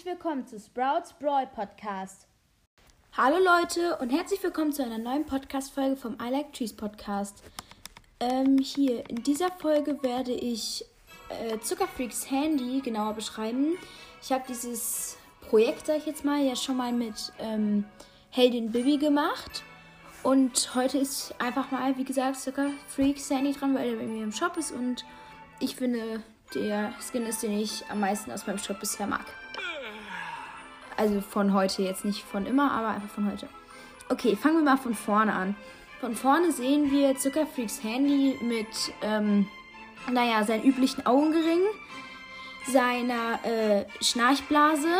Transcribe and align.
herzlich 0.00 0.14
willkommen 0.14 0.46
zu 0.46 0.58
Sprouts 0.58 1.12
Brawl 1.18 1.46
Podcast. 1.46 2.26
Hallo 3.18 3.36
Leute 3.36 3.98
und 3.98 4.08
herzlich 4.08 4.42
willkommen 4.42 4.72
zu 4.72 4.82
einer 4.82 4.96
neuen 4.96 5.26
Podcast-Folge 5.26 5.96
vom 5.96 6.14
I 6.14 6.30
Like 6.30 6.54
Trees 6.54 6.72
Podcast. 6.72 7.42
Ähm, 8.18 8.56
hier, 8.58 9.08
in 9.10 9.22
dieser 9.22 9.50
Folge 9.50 10.02
werde 10.02 10.32
ich 10.32 10.86
äh, 11.28 11.58
Zuckerfreaks 11.58 12.30
Handy 12.30 12.80
genauer 12.80 13.12
beschreiben. 13.12 13.76
Ich 14.22 14.32
habe 14.32 14.44
dieses 14.48 15.18
Projekt, 15.50 15.86
sag 15.86 15.98
ich 15.98 16.06
jetzt 16.06 16.24
mal, 16.24 16.40
ja 16.40 16.56
schon 16.56 16.78
mal 16.78 16.92
mit 16.92 17.32
ähm, 17.38 17.84
Heldin 18.30 18.72
Bibi 18.72 18.96
gemacht. 18.96 19.64
Und 20.22 20.74
heute 20.74 20.96
ist 20.96 21.34
einfach 21.38 21.70
mal, 21.72 21.98
wie 21.98 22.04
gesagt, 22.04 22.36
Zuckerfreaks 22.36 23.28
Handy 23.28 23.52
dran, 23.52 23.74
weil 23.74 23.90
er 23.90 23.96
bei 23.96 24.06
mir 24.06 24.22
im 24.22 24.32
Shop 24.32 24.56
ist 24.56 24.72
und 24.72 25.04
ich 25.58 25.76
finde, 25.76 26.22
der 26.54 26.94
Skin 27.06 27.26
ist, 27.26 27.42
den 27.42 27.52
ich 27.52 27.84
am 27.90 28.00
meisten 28.00 28.32
aus 28.32 28.46
meinem 28.46 28.58
Shop 28.58 28.80
bisher 28.80 29.06
mag. 29.06 29.26
Also 31.00 31.22
von 31.22 31.54
heute, 31.54 31.80
jetzt 31.80 32.04
nicht 32.04 32.22
von 32.22 32.44
immer, 32.44 32.72
aber 32.72 32.88
einfach 32.88 33.08
von 33.08 33.32
heute. 33.32 33.48
Okay, 34.10 34.36
fangen 34.36 34.56
wir 34.56 34.64
mal 34.64 34.76
von 34.76 34.94
vorne 34.94 35.32
an. 35.32 35.56
Von 35.98 36.14
vorne 36.14 36.52
sehen 36.52 36.90
wir 36.90 37.16
Zuckerfreaks 37.16 37.82
Handy 37.82 38.36
mit, 38.42 38.66
ähm, 39.00 39.48
naja, 40.12 40.44
seinen 40.44 40.62
üblichen 40.62 41.06
Augenring, 41.06 41.62
seiner 42.70 43.42
äh, 43.46 43.86
Schnarchblase. 44.02 44.90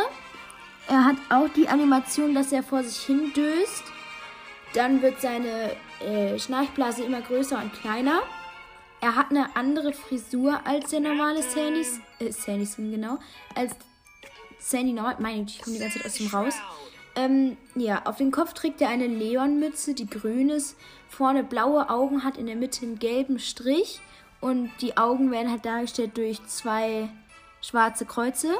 Er 0.87 1.05
hat 1.05 1.17
auch 1.29 1.49
die 1.49 1.67
Animation, 1.67 2.33
dass 2.33 2.51
er 2.51 2.63
vor 2.63 2.83
sich 2.83 3.05
hin 3.05 3.31
döst. 3.35 3.83
Dann 4.73 5.03
wird 5.03 5.21
seine 5.21 5.75
äh, 5.99 6.39
Schnarchblase 6.39 7.03
immer 7.03 7.21
größer 7.21 7.61
und 7.61 7.73
kleiner. 7.73 8.23
Er 9.01 9.15
hat 9.15 9.29
eine 9.29 9.55
andere 9.55 9.93
Frisur 9.93 10.61
als 10.65 10.89
der 10.89 11.01
normale 11.01 11.43
Sandy, 11.43 11.85
äh, 12.17 12.31
Sandy 12.31 12.65
Skin, 12.65 12.89
genau, 12.89 13.19
als 13.53 13.75
Sandy 14.61 14.93
Normal, 14.93 15.17
meine 15.19 15.43
ich, 15.43 15.57
ich 15.57 15.61
komme 15.61 15.75
die 15.75 15.81
ganze 15.81 15.97
Zeit 15.97 16.07
aus 16.07 16.13
dem 16.13 16.27
raus. 16.27 16.53
Ähm, 17.15 17.57
ja, 17.75 18.03
auf 18.05 18.17
den 18.17 18.31
Kopf 18.31 18.53
trägt 18.53 18.79
er 18.79 18.89
eine 18.89 19.07
Leonmütze, 19.07 19.93
die 19.93 20.07
grün 20.07 20.49
ist, 20.49 20.77
vorne 21.09 21.43
blaue 21.43 21.89
Augen 21.89 22.23
hat, 22.23 22.37
in 22.37 22.45
der 22.45 22.55
Mitte 22.55 22.85
einen 22.85 22.99
gelben 22.99 23.37
Strich 23.37 23.99
und 24.39 24.71
die 24.79 24.95
Augen 24.95 25.29
werden 25.29 25.51
halt 25.51 25.65
dargestellt 25.65 26.15
durch 26.15 26.41
zwei 26.45 27.09
schwarze 27.61 28.05
Kreuze. 28.05 28.53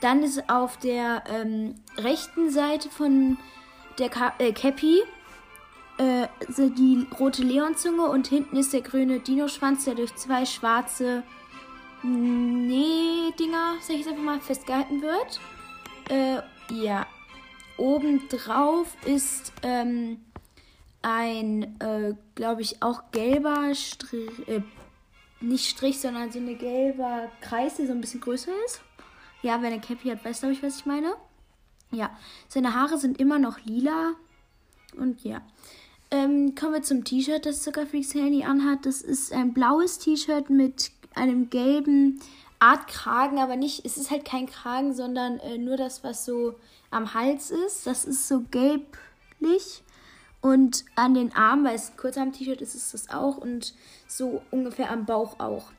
Dann 0.00 0.22
ist 0.22 0.48
auf 0.48 0.78
der 0.78 1.24
ähm, 1.28 1.74
rechten 1.98 2.50
Seite 2.50 2.88
von 2.88 3.36
der 3.98 4.08
Ka 4.08 4.32
äh, 4.38 4.52
Cappy 4.52 5.02
äh, 5.98 6.26
die 6.48 7.06
rote 7.18 7.42
Leonzunge 7.42 8.04
und 8.08 8.26
hinten 8.26 8.56
ist 8.56 8.72
der 8.72 8.82
grüne 8.82 9.20
Dino-Schwanz, 9.20 9.84
der 9.84 9.94
durch 9.94 10.14
zwei 10.16 10.44
schwarze 10.44 11.22
Nähdinger, 12.06 13.76
sag 13.80 13.94
ich 13.94 14.00
jetzt 14.00 14.08
einfach 14.08 14.22
mal, 14.22 14.40
festgehalten 14.40 15.02
wird. 15.02 15.40
Äh, 16.08 16.40
ja. 16.74 17.06
Obendrauf 17.76 18.96
ist 19.04 19.52
ähm, 19.62 20.18
ein, 21.02 21.78
äh, 21.80 22.14
glaube 22.34 22.62
ich, 22.62 22.82
auch 22.82 23.10
gelber 23.12 23.74
Strich, 23.74 24.48
äh, 24.48 24.62
nicht 25.40 25.68
Strich, 25.68 26.00
sondern 26.00 26.32
so 26.32 26.38
ein 26.38 26.58
gelber 26.58 27.30
Kreis, 27.40 27.76
der 27.76 27.86
so 27.86 27.92
ein 27.92 28.00
bisschen 28.00 28.20
größer 28.20 28.52
ist. 28.64 28.80
Ja, 29.42 29.60
wer 29.60 29.70
eine 29.70 29.80
Cappy 29.80 30.08
hat, 30.08 30.24
weiß, 30.24 30.40
glaube 30.40 30.54
ich, 30.54 30.62
was 30.62 30.78
ich 30.78 30.86
meine. 30.86 31.14
Ja, 31.90 32.16
seine 32.48 32.74
Haare 32.74 32.98
sind 32.98 33.20
immer 33.20 33.38
noch 33.38 33.60
lila. 33.64 34.14
Und 34.96 35.22
ja. 35.22 35.42
Ähm, 36.10 36.54
kommen 36.54 36.74
wir 36.74 36.82
zum 36.82 37.04
T-Shirt, 37.04 37.44
das 37.46 37.62
Zuckerfreaks 37.62 38.14
Handy 38.14 38.44
anhat. 38.44 38.86
Das 38.86 39.02
ist 39.02 39.32
ein 39.32 39.52
blaues 39.52 39.98
T-Shirt 39.98 40.50
mit 40.50 40.95
einem 41.16 41.50
gelben 41.50 42.20
Art 42.58 42.88
Kragen, 42.88 43.38
aber 43.38 43.56
nicht, 43.56 43.84
es 43.84 43.96
ist 43.96 44.10
halt 44.10 44.24
kein 44.24 44.46
Kragen, 44.46 44.94
sondern 44.94 45.38
äh, 45.40 45.58
nur 45.58 45.76
das, 45.76 46.04
was 46.04 46.24
so 46.24 46.54
am 46.90 47.14
Hals 47.14 47.50
ist. 47.50 47.86
Das 47.86 48.04
ist 48.04 48.28
so 48.28 48.44
gelblich. 48.50 49.82
Und 50.40 50.84
an 50.94 51.14
den 51.14 51.34
Armen, 51.34 51.64
weil 51.64 51.74
es 51.74 51.90
ein 51.90 51.96
Kurzarm-T-Shirt 51.96 52.60
ist, 52.62 52.74
ist 52.74 52.94
das 52.94 53.10
auch. 53.10 53.36
Und 53.36 53.74
so 54.06 54.42
ungefähr 54.50 54.90
am 54.90 55.04
Bauch 55.04 55.40
auch. 55.40 55.72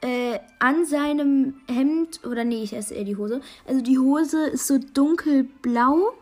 Äh, 0.00 0.40
an 0.58 0.84
seinem 0.84 1.60
Hemd, 1.68 2.24
oder 2.26 2.44
nee, 2.44 2.62
ich 2.62 2.74
esse 2.74 2.94
eher 2.94 3.04
die 3.04 3.16
Hose. 3.16 3.40
Also 3.66 3.80
die 3.80 3.98
Hose 3.98 4.48
ist 4.48 4.66
so 4.66 4.78
dunkelblau. 4.78 6.12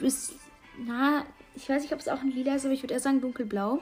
Bis, 0.00 0.32
na, 0.84 1.24
ich 1.54 1.68
weiß 1.68 1.82
nicht, 1.82 1.92
ob 1.92 2.00
es 2.00 2.08
auch 2.08 2.20
ein 2.20 2.32
lila 2.32 2.56
ist, 2.56 2.64
aber 2.64 2.74
ich 2.74 2.82
würde 2.82 2.94
eher 2.94 3.00
sagen 3.00 3.20
dunkelblau. 3.20 3.80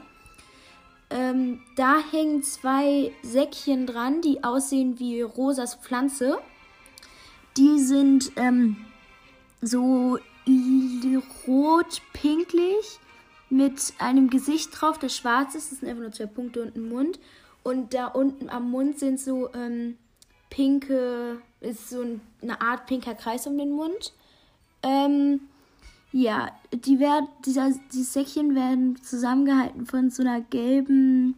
Ähm, 1.10 1.60
da 1.76 1.98
hängen 2.12 2.42
zwei 2.42 3.12
Säckchen 3.22 3.86
dran, 3.86 4.22
die 4.22 4.44
aussehen 4.44 4.98
wie 4.98 5.22
Rosas 5.22 5.74
Pflanze. 5.74 6.38
Die 7.56 7.80
sind 7.80 8.32
ähm, 8.36 8.76
so 9.60 10.18
rot-pinklich 11.46 13.00
mit 13.50 13.92
einem 13.98 14.30
Gesicht 14.30 14.70
drauf, 14.72 14.98
das 14.98 15.16
schwarz 15.16 15.54
ist. 15.54 15.72
Das 15.72 15.80
sind 15.80 15.88
einfach 15.88 16.02
nur 16.02 16.12
zwei 16.12 16.26
Punkte 16.26 16.62
und 16.62 16.76
ein 16.76 16.88
Mund. 16.88 17.18
Und 17.62 17.92
da 17.92 18.06
unten 18.06 18.48
am 18.48 18.70
Mund 18.70 18.98
sind 18.98 19.20
so 19.20 19.52
ähm, 19.52 19.98
pinke, 20.48 21.42
ist 21.60 21.90
so 21.90 22.04
eine 22.40 22.60
Art 22.60 22.86
pinker 22.86 23.14
Kreis 23.14 23.46
um 23.46 23.58
den 23.58 23.72
Mund. 23.72 24.12
Ähm, 24.82 25.40
ja, 26.12 26.50
die 26.72 26.98
werden, 26.98 27.28
dieser, 27.44 27.72
die 27.92 28.02
Säckchen 28.02 28.54
werden 28.54 29.00
zusammengehalten 29.02 29.86
von 29.86 30.10
so 30.10 30.22
einer 30.22 30.40
gelben. 30.40 31.36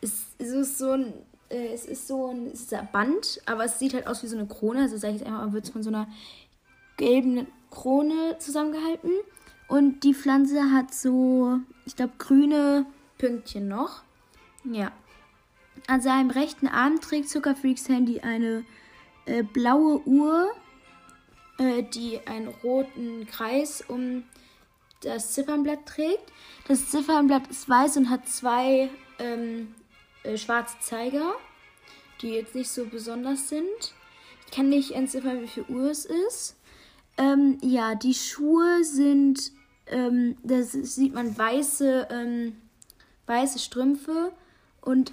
Es, 0.00 0.26
es 0.38 0.48
ist 0.48 0.78
so 0.78 0.92
ein. 0.92 1.12
Äh, 1.48 1.74
es 1.74 1.84
ist 1.84 2.08
so 2.08 2.28
ein, 2.28 2.46
es 2.46 2.62
ist 2.62 2.74
ein 2.74 2.88
Band, 2.92 3.40
aber 3.46 3.64
es 3.64 3.78
sieht 3.78 3.94
halt 3.94 4.06
aus 4.06 4.22
wie 4.22 4.26
so 4.26 4.36
eine 4.36 4.46
Krone. 4.46 4.82
Also 4.82 4.96
sage 4.96 5.14
ich 5.14 5.20
jetzt 5.20 5.28
einfach, 5.28 5.52
wird 5.52 5.64
es 5.64 5.70
von 5.70 5.82
so 5.82 5.90
einer 5.90 6.08
gelben 6.96 7.46
Krone 7.70 8.36
zusammengehalten. 8.38 9.10
Und 9.68 10.00
die 10.04 10.14
Pflanze 10.14 10.72
hat 10.72 10.94
so, 10.94 11.58
ich 11.84 11.96
glaube, 11.96 12.14
grüne 12.18 12.86
Pünktchen 13.18 13.68
noch. 13.68 14.02
Ja. 14.64 14.92
An 15.88 16.00
seinem 16.00 16.30
rechten 16.30 16.68
Arm 16.68 17.00
trägt 17.00 17.28
Zuckerfreaks 17.28 17.88
Handy 17.88 18.20
eine 18.20 18.64
äh, 19.26 19.42
blaue 19.42 20.00
Uhr 20.06 20.48
äh, 21.58 21.82
die 21.82 22.20
einen 22.26 22.48
roten 22.48 23.26
Kreis 23.26 23.84
um 23.86 24.24
das 25.02 25.32
Ziffernblatt 25.32 25.86
trägt. 25.86 26.32
Das 26.68 26.90
Ziffernblatt 26.90 27.48
ist 27.48 27.68
weiß 27.68 27.96
und 27.96 28.10
hat 28.10 28.28
zwei 28.28 28.90
ähm, 29.18 29.74
äh, 30.22 30.36
schwarze 30.36 30.76
Zeiger, 30.80 31.34
die 32.20 32.30
jetzt 32.30 32.54
nicht 32.54 32.70
so 32.70 32.86
besonders 32.86 33.48
sind. 33.48 33.94
Ich 34.46 34.52
kann 34.52 34.68
nicht 34.68 34.92
entziffern, 34.92 35.42
wie 35.42 35.48
viel 35.48 35.64
Uhr 35.68 35.90
es 35.90 36.04
ist. 36.04 36.56
Ähm, 37.18 37.58
ja, 37.62 37.94
die 37.94 38.14
Schuhe 38.14 38.84
sind, 38.84 39.52
ähm, 39.86 40.36
da 40.42 40.62
sieht 40.62 41.14
man 41.14 41.36
weiße, 41.36 42.08
ähm, 42.10 42.56
weiße 43.26 43.58
Strümpfe 43.58 44.32
und 44.82 45.12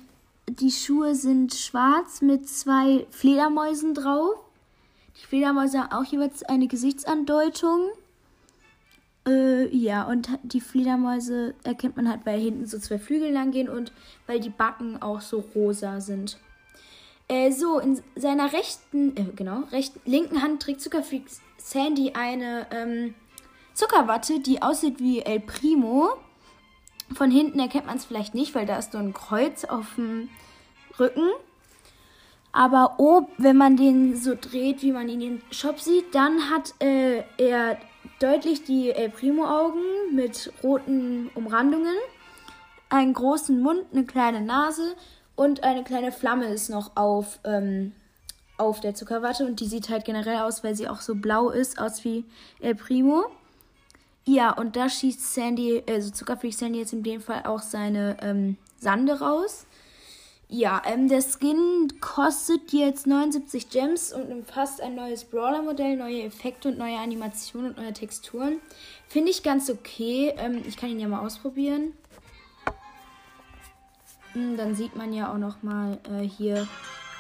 die 0.50 0.72
Schuhe 0.72 1.16
sind 1.16 1.54
schwarz 1.54 2.22
mit 2.22 2.50
zwei 2.50 3.08
Fledermäusen 3.10 3.94
drauf. 3.94 4.43
Die 5.18 5.26
Fledermäuse 5.26 5.80
haben 5.80 5.92
auch 5.92 6.12
jeweils 6.12 6.44
eine 6.44 6.68
Gesichtsandeutung. 6.68 7.90
Äh, 9.28 9.74
ja, 9.76 10.04
und 10.04 10.30
die 10.44 10.62
Fledermäuse 10.62 11.56
erkennt 11.64 11.96
man 11.96 12.10
halt, 12.10 12.26
weil 12.26 12.40
hinten 12.40 12.66
so 12.66 12.78
zwei 12.78 13.00
Flügel 13.00 13.32
lang 13.32 13.52
gehen 13.52 13.70
und 13.70 13.94
weil 14.28 14.40
die 14.40 14.50
Backen 14.50 15.02
auch 15.02 15.22
so 15.22 15.40
rosa 15.56 16.02
sind. 16.02 16.38
Äh, 17.30 17.52
so, 17.52 17.80
in 17.80 18.02
seiner 18.16 18.52
rechten, 18.52 19.16
äh, 19.16 19.26
genau, 19.36 19.64
rechten, 19.72 20.02
linken 20.06 20.42
Hand 20.42 20.62
trägt 20.62 20.82
Zuckerfreak 20.82 21.24
Sandy 21.58 22.12
eine 22.14 22.68
ähm, 22.72 23.16
Zuckerwatte, 23.74 24.42
die 24.42 24.62
aussieht 24.62 25.00
wie 25.00 25.22
El 25.22 25.40
Primo. 25.40 26.10
Von 27.14 27.32
hinten 27.32 27.60
erkennt 27.60 27.86
man 27.86 27.98
es 27.98 28.06
vielleicht 28.06 28.36
nicht, 28.36 28.54
weil 28.56 28.66
da 28.66 28.78
ist 28.78 28.92
so 28.92 28.98
ein 28.98 29.14
Kreuz 29.14 29.64
auf 29.64 29.96
dem 29.96 30.30
Rücken. 31.00 31.30
Aber 32.54 32.96
ob, 33.00 33.30
wenn 33.40 33.58
man 33.58 33.78
den 33.78 34.16
so 34.16 34.36
dreht, 34.40 34.84
wie 34.84 34.92
man 34.92 35.10
ihn 35.10 35.22
im 35.22 35.42
Shop 35.50 35.80
sieht, 35.80 36.14
dann 36.14 36.52
hat 36.52 36.76
äh, 36.80 37.24
er 37.38 37.78
deutlich 38.20 38.64
die 38.64 38.92
El 38.92 39.10
Primo-Augen 39.10 39.82
mit 40.14 40.54
roten 40.64 41.32
Umrandungen, 41.34 41.96
einen 42.90 43.14
großen 43.14 43.60
Mund, 43.60 43.86
eine 43.92 44.06
kleine 44.06 44.40
Nase 44.40 44.96
und 45.36 45.64
eine 45.64 45.84
kleine 45.84 46.12
Flamme 46.12 46.46
ist 46.46 46.70
noch 46.70 46.96
auf, 46.96 47.40
ähm, 47.44 47.94
auf 48.58 48.82
der 48.82 48.94
Zuckerwatte 48.94 49.48
und 49.48 49.60
die 49.60 49.66
sieht 49.66 49.90
halt 49.90 50.06
generell 50.06 50.42
aus, 50.42 50.64
weil 50.64 50.76
sie 50.76 50.88
auch 50.88 51.02
so 51.02 51.16
blau 51.16 51.50
ist, 51.50 51.80
aus 51.80 52.04
wie 52.04 52.24
El 52.60 52.76
Primo. 52.76 53.26
Ja, 54.26 54.52
und 54.52 54.76
da 54.76 54.90
schießt 54.90 55.34
Sandy, 55.34 55.84
also 55.90 56.12
Zuckerfreak 56.12 56.54
Sandy 56.54 56.80
jetzt 56.80 56.94
in 56.94 57.02
dem 57.02 57.20
Fall 57.20 57.44
auch 57.46 57.62
seine 57.62 58.16
ähm, 58.22 58.58
Sande 58.78 59.20
raus. 59.20 59.66
Ja, 60.56 60.84
ähm, 60.86 61.08
der 61.08 61.24
Skin 61.24 62.00
kostet 62.00 62.74
jetzt 62.74 63.08
79 63.08 63.72
Gems 63.72 64.14
und 64.14 64.32
umfasst 64.32 64.82
ein 64.82 64.94
neues 64.94 65.24
Brawler-Modell, 65.24 65.98
neue 65.98 66.22
Effekte 66.22 66.68
und 66.68 66.78
neue 66.78 67.00
Animationen 67.00 67.72
und 67.72 67.78
neue 67.78 67.92
Texturen. 67.92 68.60
Finde 69.08 69.32
ich 69.32 69.42
ganz 69.42 69.72
okay. 69.72 70.32
Ähm, 70.38 70.62
ich 70.68 70.78
kann 70.78 70.92
ihn 70.92 71.00
ja 71.00 71.08
mal 71.08 71.26
ausprobieren. 71.26 71.94
Hm, 74.34 74.56
dann 74.56 74.76
sieht 74.76 74.96
man 74.96 75.12
ja 75.12 75.34
auch 75.34 75.40
noch 75.40 75.64
mal 75.64 75.98
äh, 76.08 76.22
hier, 76.22 76.68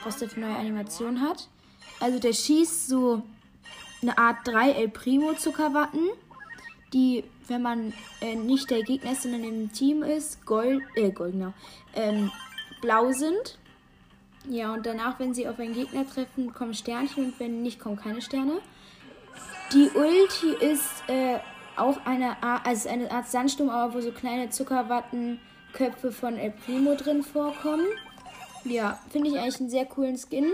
was 0.04 0.20
der 0.20 0.30
für 0.30 0.40
neue 0.40 0.56
Animationen 0.56 1.20
hat. 1.20 1.48
Also 2.00 2.20
der 2.20 2.34
schießt 2.34 2.88
so 2.88 3.24
eine 4.04 4.16
Art 4.16 4.48
3 4.48 4.74
El 4.74 4.90
Primo 4.90 5.34
Zuckerwatten, 5.34 6.08
die, 6.94 7.24
wenn 7.48 7.64
man 7.64 7.94
äh, 8.22 8.36
nicht 8.36 8.70
der 8.70 8.84
Gegner 8.84 9.14
ist, 9.14 9.24
sondern 9.24 9.44
im 9.44 9.74
Team 9.74 10.04
ist, 10.04 10.46
gold, 10.46 10.84
äh, 10.94 11.10
gold, 11.10 11.32
genau, 11.32 11.54
ähm, 11.96 12.30
blau 12.84 13.12
sind. 13.12 13.58
Ja, 14.50 14.74
und 14.74 14.86
danach, 14.86 15.20
wenn 15.20 15.34
sie 15.34 15.48
auf 15.48 15.58
einen 15.58 15.74
Gegner 15.74 16.06
treffen, 16.08 16.54
kommen 16.54 16.74
Sternchen 16.74 17.26
und 17.26 17.40
wenn 17.40 17.62
nicht, 17.64 17.80
kommen 17.80 17.96
keine 17.96 18.22
Sterne. 18.22 18.60
Die 19.72 19.90
Ulti 19.90 20.54
ist 20.60 21.04
äh, 21.08 21.40
auch 21.78 22.06
eine 22.06 22.44
Art, 22.44 22.68
also 22.68 22.90
eine 22.90 23.10
Art 23.10 23.28
Sandsturm, 23.28 23.70
aber 23.70 23.94
wo 23.94 24.02
so 24.02 24.12
kleine 24.12 24.50
Zuckerwattenköpfe 24.50 26.12
von 26.12 26.38
El 26.38 26.52
Primo 26.52 26.96
drin 26.96 27.24
vorkommen. 27.24 27.88
Ja, 28.66 29.00
finde 29.10 29.30
ich 29.30 29.40
eigentlich 29.40 29.60
einen 29.60 29.70
sehr 29.70 29.86
coolen 29.86 30.18
Skin. 30.18 30.52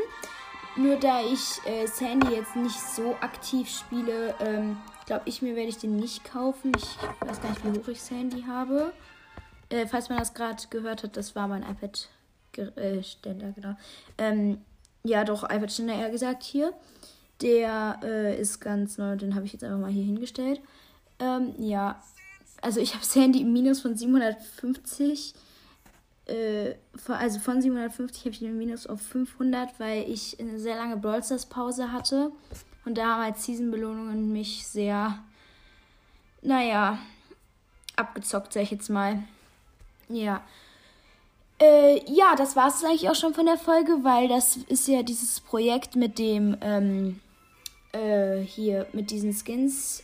Nur 0.75 0.95
da 0.97 1.21
ich 1.21 1.59
äh, 1.65 1.87
Sandy 1.87 2.33
jetzt 2.33 2.55
nicht 2.55 2.79
so 2.79 3.15
aktiv 3.21 3.69
spiele, 3.69 4.35
ähm, 4.39 4.77
glaube 5.07 5.23
ich 5.25 5.41
mir, 5.41 5.55
werde 5.55 5.69
ich 5.69 5.77
den 5.77 5.95
nicht 5.95 6.23
kaufen. 6.23 6.71
Ich 6.77 6.95
weiß 7.27 7.41
gar 7.41 7.49
nicht, 7.49 7.65
wie 7.65 7.79
hoch 7.79 7.87
ich 7.87 8.01
Sandy 8.01 8.43
habe. 8.43 8.93
Äh, 9.69 9.87
falls 9.87 10.09
man 10.09 10.19
das 10.19 10.33
gerade 10.33 10.63
gehört 10.69 11.03
hat, 11.03 11.17
das 11.17 11.35
war 11.35 11.47
mein 11.47 11.63
iPad-Ständer, 11.63 12.18
äh, 12.75 13.01
genau. 13.23 13.75
Ähm, 14.17 14.61
ja, 15.03 15.23
doch, 15.23 15.43
iPad-Ständer 15.43 15.95
eher 15.95 16.09
gesagt 16.09 16.43
hier. 16.43 16.73
Der 17.41 17.99
äh, 18.03 18.39
ist 18.39 18.59
ganz 18.59 18.97
neu, 18.97 19.15
den 19.15 19.35
habe 19.35 19.45
ich 19.45 19.53
jetzt 19.53 19.63
einfach 19.63 19.79
mal 19.79 19.91
hier 19.91 20.03
hingestellt. 20.03 20.59
Ähm, 21.19 21.53
ja, 21.57 22.01
also 22.61 22.79
ich 22.79 22.93
habe 22.95 23.05
Sandy 23.05 23.41
im 23.41 23.53
Minus 23.53 23.81
von 23.81 23.95
750 23.95 25.33
äh, 26.29 26.75
also 27.07 27.39
von 27.39 27.61
750 27.61 28.21
habe 28.21 28.31
ich 28.31 28.39
den 28.39 28.57
Minus 28.57 28.87
auf 28.87 29.01
500, 29.01 29.79
weil 29.79 30.09
ich 30.09 30.39
eine 30.39 30.59
sehr 30.59 30.75
lange 30.75 30.97
Brawl 30.97 31.23
Stars 31.23 31.47
Pause 31.47 31.91
hatte 31.91 32.31
und 32.85 32.97
da 32.97 33.05
haben 33.05 33.23
halt 33.23 33.37
Season-Belohnungen 33.37 34.31
mich 34.31 34.67
sehr, 34.67 35.17
naja, 36.41 36.99
abgezockt, 37.95 38.53
sag 38.53 38.63
ich 38.63 38.71
jetzt 38.71 38.89
mal. 38.89 39.23
Ja. 40.07 40.41
Äh, 41.61 42.01
ja, 42.11 42.35
das 42.35 42.55
war 42.55 42.67
es 42.67 42.83
eigentlich 42.83 43.09
auch 43.09 43.15
schon 43.15 43.33
von 43.33 43.45
der 43.45 43.57
Folge, 43.57 44.03
weil 44.03 44.27
das 44.27 44.57
ist 44.57 44.87
ja 44.87 45.03
dieses 45.03 45.41
Projekt 45.41 45.95
mit 45.95 46.17
dem, 46.17 46.57
ähm, 46.61 47.19
äh, 47.91 48.37
hier, 48.37 48.87
mit 48.93 49.11
diesen 49.11 49.33
Skins 49.33 50.03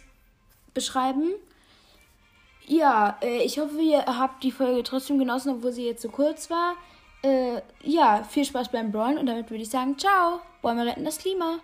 beschreiben. 0.73 1.31
Ja, 2.67 3.17
äh, 3.21 3.43
ich 3.43 3.59
hoffe, 3.59 3.79
ihr 3.79 4.05
habt 4.05 4.43
die 4.43 4.51
Folge 4.51 4.83
trotzdem 4.83 5.17
genossen, 5.19 5.53
obwohl 5.53 5.71
sie 5.71 5.85
jetzt 5.85 6.01
so 6.01 6.09
kurz 6.09 6.49
war. 6.49 6.75
Äh, 7.23 7.61
ja, 7.83 8.23
viel 8.23 8.45
Spaß 8.45 8.69
beim 8.69 8.91
Brawlen 8.91 9.17
und 9.17 9.27
damit 9.27 9.49
würde 9.49 9.63
ich 9.63 9.69
sagen, 9.69 9.97
ciao, 9.97 10.41
Bäume 10.61 10.85
retten 10.85 11.05
das 11.05 11.19
Klima. 11.19 11.59